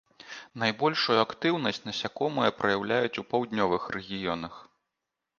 [0.61, 4.57] Найбольшую актыўнасць насякомыя праяўляюць у паўднёвых рэгіёнах.